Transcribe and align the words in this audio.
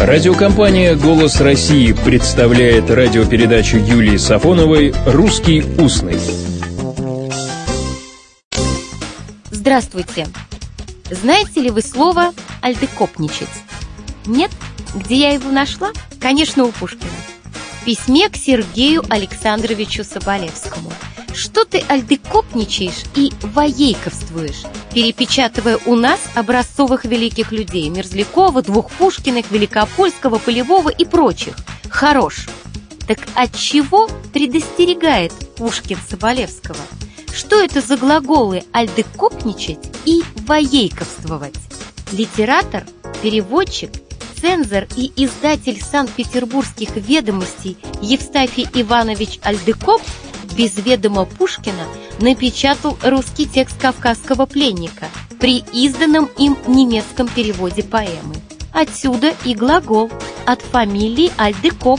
Радиокомпания 0.00 0.96
«Голос 0.96 1.42
России» 1.42 1.92
представляет 1.92 2.90
радиопередачу 2.90 3.76
Юлии 3.76 4.16
Сафоновой 4.16 4.94
«Русский 5.04 5.62
устный». 5.78 6.18
Здравствуйте! 9.50 10.26
Знаете 11.10 11.60
ли 11.60 11.68
вы 11.68 11.82
слово 11.82 12.32
«альдекопничать»? 12.62 13.50
Нет? 14.24 14.50
Где 14.94 15.16
я 15.16 15.30
его 15.34 15.50
нашла? 15.50 15.90
Конечно, 16.18 16.64
у 16.64 16.72
Пушкина. 16.72 17.10
В 17.82 17.84
письме 17.84 18.30
к 18.30 18.36
Сергею 18.36 19.02
Александровичу 19.10 20.02
Соболевскому. 20.02 20.90
Что 21.40 21.64
ты 21.64 21.82
альдекопничаешь 21.88 23.02
и 23.14 23.32
воейковствуешь, 23.40 24.64
перепечатывая 24.92 25.78
у 25.86 25.94
нас 25.94 26.20
образцовых 26.34 27.06
великих 27.06 27.50
людей 27.50 27.88
Мерзлякова, 27.88 28.60
двух 28.60 28.90
Пушкиных, 28.90 29.50
Великопольского, 29.50 30.36
Полевого 30.36 30.90
и 30.90 31.06
прочих? 31.06 31.56
Хорош. 31.88 32.46
Так 33.08 33.20
от 33.34 33.56
чего 33.56 34.10
предостерегает 34.34 35.32
Пушкин 35.56 35.96
Соболевского? 36.10 36.76
Что 37.34 37.58
это 37.58 37.80
за 37.80 37.96
глаголы 37.96 38.62
«альдекопничать» 38.72 39.90
и 40.04 40.22
«воейковствовать»? 40.46 41.54
Литератор, 42.12 42.84
переводчик, 43.22 43.92
цензор 44.38 44.88
и 44.94 45.10
издатель 45.16 45.82
Санкт-Петербургских 45.82 46.96
ведомостей 46.96 47.78
Евстафий 48.02 48.68
Иванович 48.74 49.38
Альдекоп 49.42 50.02
без 50.60 50.76
ведома 50.76 51.24
Пушкина 51.24 51.86
напечатал 52.20 52.98
русский 53.02 53.46
текст 53.46 53.80
«Кавказского 53.80 54.44
пленника» 54.44 55.06
при 55.38 55.64
изданном 55.72 56.28
им 56.36 56.54
немецком 56.66 57.28
переводе 57.28 57.82
поэмы. 57.82 58.34
Отсюда 58.70 59.32
и 59.46 59.54
глагол 59.54 60.10
от 60.44 60.60
фамилии 60.60 61.32
Альдекоп. 61.38 61.98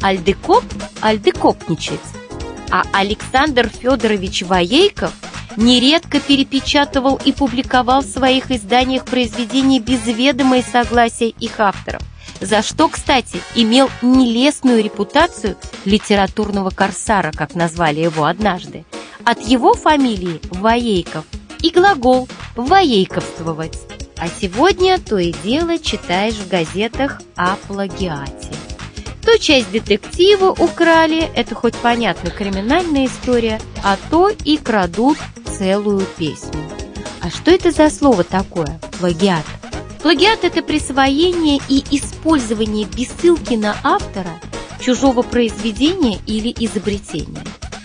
Альдекоп– 0.00 0.64
альдекопничать 1.02 2.00
а 2.70 2.84
Александр 2.94 3.68
Федорович 3.68 4.44
Воейков 4.44 5.12
нередко 5.56 6.20
перепечатывал 6.20 7.20
и 7.22 7.32
публиковал 7.32 8.00
в 8.00 8.06
своих 8.06 8.50
изданиях 8.50 9.04
произведения 9.04 9.78
без 9.78 10.06
ведома 10.06 10.58
и 10.58 10.62
согласия 10.62 11.28
их 11.28 11.60
авторов, 11.60 12.00
за 12.40 12.62
что, 12.62 12.88
кстати, 12.88 13.40
имел 13.54 13.90
нелестную 14.02 14.82
репутацию 14.82 15.56
литературного 15.84 16.70
корсара, 16.70 17.32
как 17.32 17.54
назвали 17.54 18.00
его 18.00 18.24
однажды. 18.24 18.84
От 19.24 19.40
его 19.46 19.74
фамилии 19.74 20.40
Воейков 20.50 21.24
и 21.62 21.70
глагол 21.70 22.28
«воейковствовать». 22.56 23.78
А 24.16 24.28
сегодня 24.28 24.98
то 24.98 25.16
и 25.16 25.32
дело 25.44 25.78
читаешь 25.78 26.34
в 26.34 26.48
газетах 26.48 27.22
о 27.36 27.56
плагиате. 27.56 28.50
То 29.24 29.38
часть 29.38 29.70
детектива 29.70 30.50
украли, 30.50 31.30
это 31.34 31.54
хоть 31.54 31.74
понятно, 31.76 32.30
криминальная 32.30 33.06
история, 33.06 33.60
а 33.82 33.96
то 34.10 34.28
и 34.28 34.58
крадут 34.58 35.16
целую 35.46 36.00
песню. 36.18 36.60
А 37.22 37.30
что 37.30 37.50
это 37.50 37.70
за 37.70 37.90
слово 37.90 38.24
такое? 38.24 38.80
Плагиат. 38.98 39.44
Плагиат– 40.02 40.40
это 40.44 40.62
присвоение 40.62 41.60
и 41.68 41.84
использование 41.90 42.86
без 42.86 43.08
ссылки 43.08 43.54
на 43.54 43.76
автора 43.84 44.40
чужого 44.80 45.22
произведения 45.22 46.18
или 46.26 46.54
изобретения. 46.64 47.44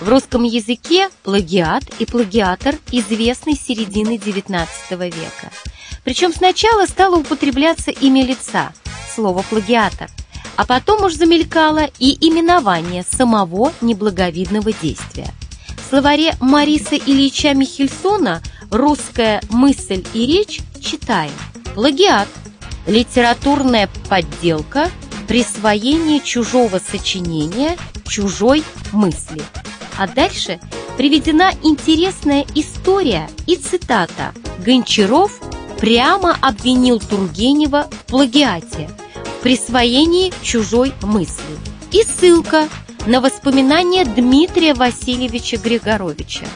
В 0.00 0.08
русском 0.08 0.44
языке 0.44 1.08
плагиат 1.24 1.84
и 1.98 2.06
плагиатор 2.06 2.76
известны 2.92 3.54
с 3.54 3.60
середины 3.60 4.16
XIX 4.16 4.68
века. 4.88 5.50
Причем 6.04 6.32
сначала 6.32 6.86
стало 6.86 7.16
употребляться 7.16 7.90
имя 7.90 8.24
лица, 8.24 8.72
слово 9.14 9.42
плагиатор– 9.42 10.08
а 10.56 10.64
потом 10.64 11.04
уж 11.04 11.14
замелькало 11.14 11.88
и 11.98 12.16
именование 12.26 13.04
самого 13.04 13.72
неблаговидного 13.80 14.72
действия. 14.72 15.28
В 15.76 15.90
словаре 15.90 16.34
Мариса 16.40 16.96
Ильича 16.96 17.54
Михельсона 17.54 18.42
«Русская 18.70 19.40
мысль 19.50 20.04
и 20.14 20.26
речь» 20.26 20.60
читаем 20.80 21.32
«Плагиат. 21.76 22.28
Литературная 22.86 23.90
подделка, 24.08 24.90
присвоение 25.28 26.20
чужого 26.20 26.80
сочинения, 26.80 27.76
чужой 28.08 28.64
мысли». 28.92 29.42
А 29.98 30.08
дальше 30.08 30.58
приведена 30.96 31.52
интересная 31.62 32.46
история 32.54 33.28
и 33.46 33.56
цитата 33.56 34.32
«Гончаров 34.64 35.38
прямо 35.78 36.34
обвинил 36.40 36.98
Тургенева 36.98 37.88
в 37.90 38.06
плагиате– 38.06 38.88
присвоении 39.42 40.32
чужой 40.42 40.94
мысли. 41.02 41.58
И 41.92 42.02
ссылка 42.02 42.68
на 43.06 43.20
воспоминания 43.20 44.06
Дмитрия 44.06 44.72
Васильевича 44.72 45.58
Григоровича. 45.58 46.46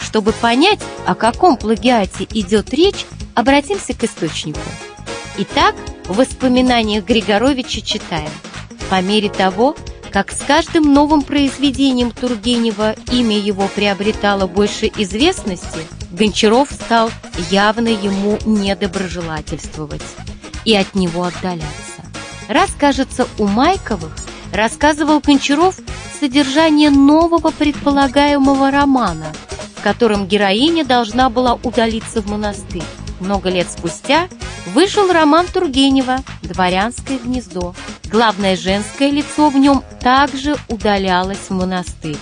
Чтобы 0.00 0.32
понять, 0.32 0.80
о 1.04 1.16
каком 1.16 1.56
плагиате 1.56 2.28
идет 2.30 2.72
речь, 2.72 3.04
обратимся 3.38 3.94
к 3.94 4.02
источнику. 4.02 4.58
Итак, 5.38 5.76
в 6.06 6.16
воспоминаниях 6.16 7.04
Григоровича 7.04 7.82
читаем. 7.82 8.30
По 8.90 9.00
мере 9.00 9.28
того, 9.28 9.76
как 10.10 10.32
с 10.32 10.38
каждым 10.40 10.92
новым 10.92 11.22
произведением 11.22 12.10
Тургенева 12.10 12.96
имя 13.12 13.38
его 13.38 13.68
приобретало 13.68 14.48
больше 14.48 14.90
известности, 14.96 15.86
Гончаров 16.10 16.72
стал 16.72 17.12
явно 17.48 17.86
ему 17.86 18.38
недоброжелательствовать 18.44 20.02
и 20.64 20.74
от 20.74 20.96
него 20.96 21.22
отдаляться. 21.22 22.02
Раз, 22.48 22.70
кажется, 22.76 23.28
у 23.38 23.46
Майковых 23.46 24.16
рассказывал 24.52 25.20
Кончаров 25.20 25.76
содержание 26.18 26.90
нового 26.90 27.50
предполагаемого 27.50 28.72
романа, 28.72 29.26
в 29.76 29.82
котором 29.82 30.26
героиня 30.26 30.84
должна 30.84 31.30
была 31.30 31.54
удалиться 31.62 32.20
в 32.20 32.26
монастырь. 32.26 32.82
Много 33.20 33.50
лет 33.50 33.70
спустя 33.70 34.28
вышел 34.74 35.12
роман 35.12 35.46
Тургенева 35.46 36.18
«Дворянское 36.42 37.18
гнездо». 37.18 37.74
Главное 38.04 38.56
женское 38.56 39.10
лицо 39.10 39.48
в 39.48 39.56
нем 39.56 39.82
также 40.00 40.56
удалялось 40.68 41.38
в 41.48 41.50
монастырь. 41.50 42.16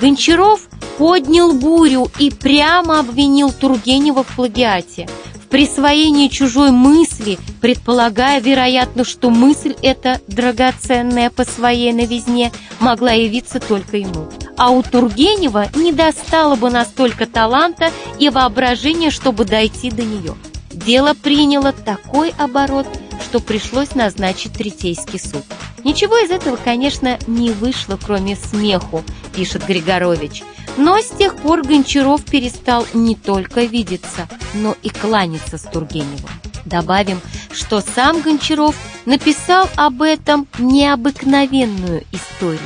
Гончаров 0.00 0.60
поднял 0.98 1.52
бурю 1.52 2.10
и 2.18 2.30
прямо 2.30 3.00
обвинил 3.00 3.50
Тургенева 3.52 4.24
в 4.24 4.36
плагиате– 4.36 5.08
присвоение 5.52 6.30
чужой 6.30 6.70
мысли, 6.70 7.38
предполагая, 7.60 8.40
вероятно, 8.40 9.04
что 9.04 9.28
мысль 9.28 9.76
эта, 9.82 10.18
драгоценная 10.26 11.28
по 11.28 11.44
своей 11.44 11.92
новизне, 11.92 12.50
могла 12.80 13.12
явиться 13.12 13.60
только 13.60 13.98
ему. 13.98 14.28
А 14.62 14.70
у 14.70 14.80
Тургенева 14.84 15.70
не 15.74 15.90
достало 15.90 16.54
бы 16.54 16.70
настолько 16.70 17.26
таланта 17.26 17.90
и 18.20 18.28
воображения, 18.28 19.10
чтобы 19.10 19.44
дойти 19.44 19.90
до 19.90 20.04
нее. 20.04 20.36
Дело 20.70 21.14
приняло 21.14 21.72
такой 21.72 22.32
оборот, 22.38 22.86
что 23.24 23.40
пришлось 23.40 23.96
назначить 23.96 24.52
третейский 24.52 25.18
суд. 25.18 25.42
Ничего 25.82 26.16
из 26.16 26.30
этого, 26.30 26.54
конечно, 26.54 27.18
не 27.26 27.50
вышло, 27.50 27.98
кроме 28.00 28.36
смеху, 28.36 29.02
пишет 29.34 29.66
Григорович. 29.66 30.44
Но 30.76 31.00
с 31.00 31.08
тех 31.08 31.34
пор 31.38 31.62
Гончаров 31.62 32.24
перестал 32.24 32.86
не 32.94 33.16
только 33.16 33.62
видеться, 33.62 34.28
но 34.54 34.76
и 34.84 34.90
кланяться 34.90 35.58
с 35.58 35.62
Тургеневым. 35.62 36.30
Добавим, 36.66 37.20
что 37.50 37.80
сам 37.80 38.20
Гончаров 38.22 38.76
написал 39.06 39.68
об 39.74 40.02
этом 40.02 40.46
необыкновенную 40.60 42.04
историю, 42.12 42.60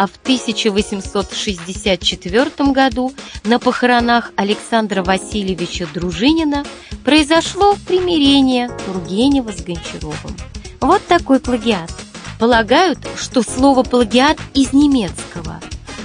а 0.00 0.06
в 0.06 0.12
1864 0.22 2.72
году 2.72 3.12
на 3.44 3.58
похоронах 3.58 4.32
Александра 4.34 5.02
Васильевича 5.02 5.86
Дружинина 5.92 6.64
произошло 7.04 7.76
примирение 7.86 8.70
Тургенева 8.86 9.52
с 9.52 9.60
Гончаровым. 9.60 10.34
Вот 10.80 11.06
такой 11.06 11.38
плагиат. 11.38 11.92
Полагают, 12.38 12.98
что 13.18 13.42
слово 13.42 13.82
«плагиат» 13.82 14.38
из 14.54 14.72
немецкого, 14.72 15.60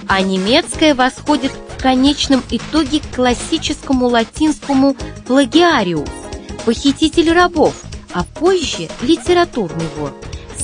а 0.10 0.22
немецкое 0.22 0.94
восходит 0.94 1.54
в 1.54 1.82
конечном 1.82 2.44
итоге 2.52 3.00
к 3.00 3.16
классическому 3.16 4.08
латинскому 4.08 4.98
«плагиариус»– 5.26 6.10
похититель 6.66 7.32
рабов, 7.32 7.82
а 8.14 8.26
позже– 8.26 8.90
литературный 9.02 9.88
вор. 9.96 10.14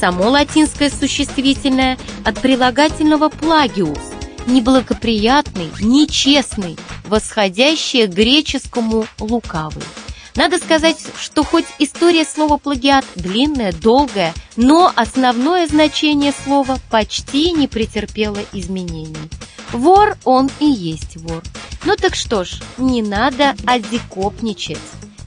Само 0.02 0.32
латинское 0.32 0.90
существительное 0.90 1.96
от 2.26 2.40
прилагательного 2.40 3.30
«плагиус»– 3.30 4.00
неблагоприятный, 4.48 5.70
нечестный, 5.80 6.76
восходящее 7.06 8.08
к 8.08 8.12
греческому 8.12 9.06
«лукавый». 9.20 9.84
Надо 10.36 10.58
сказать, 10.58 10.98
что 11.20 11.44
хоть 11.44 11.68
история 11.78 12.26
слова 12.26 12.58
«плагиат» 12.58 13.06
длинная, 13.14 13.74
долгая, 13.74 14.34
но 14.56 14.92
основное 14.96 15.68
значение 15.68 16.34
слова 16.34 16.80
почти 16.90 17.52
не 17.52 17.68
претерпело 17.68 18.40
изменений. 18.54 19.30
Вор 19.72 20.18
он 20.24 20.50
и 20.60 20.66
есть 20.66 21.18
вор. 21.18 21.44
Ну 21.86 21.96
так 21.96 22.16
что 22.16 22.44
ж, 22.44 22.60
не 22.80 23.04
надо 23.04 23.56
одикопничать, 23.68 24.80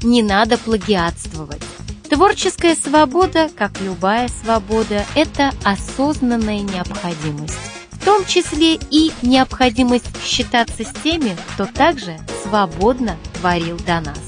не 0.02 0.24
надо 0.24 0.58
плагиатствовать. 0.58 1.62
Творческая 2.08 2.76
свобода, 2.76 3.48
как 3.56 3.80
любая 3.80 4.28
свобода, 4.28 5.04
это 5.14 5.52
осознанная 5.64 6.60
необходимость. 6.60 7.58
В 7.92 8.04
том 8.04 8.24
числе 8.26 8.74
и 8.90 9.10
необходимость 9.22 10.22
считаться 10.22 10.84
с 10.84 10.92
теми, 11.02 11.36
кто 11.54 11.66
также 11.66 12.18
свободно 12.42 13.16
творил 13.40 13.78
до 13.78 14.00
нас. 14.00 14.20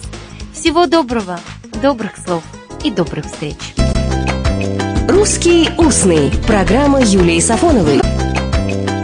Всего 0.54 0.86
доброго, 0.86 1.38
добрых 1.82 2.12
слов 2.16 2.42
и 2.82 2.90
добрых 2.90 3.26
встреч! 3.26 3.58
«Русский 5.08 5.70
устный»– 5.78 6.32
программа 6.46 7.00
Юлии 7.00 7.40
Сафоновой. 7.40 8.00